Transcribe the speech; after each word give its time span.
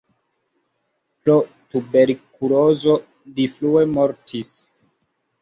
Pro 1.25 1.35
tuberkulozo 1.75 2.97
li 3.37 3.47
frue 3.59 3.87
mortis. 3.93 4.53